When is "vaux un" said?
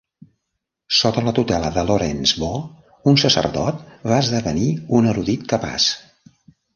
2.43-3.19